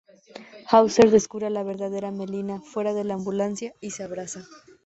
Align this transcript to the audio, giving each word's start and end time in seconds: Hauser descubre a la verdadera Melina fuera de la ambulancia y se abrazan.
Hauser 0.65 1.11
descubre 1.11 1.45
a 1.45 1.51
la 1.51 1.61
verdadera 1.61 2.09
Melina 2.09 2.59
fuera 2.59 2.91
de 2.95 3.03
la 3.03 3.13
ambulancia 3.13 3.75
y 3.81 3.91
se 3.91 4.01
abrazan. 4.03 4.43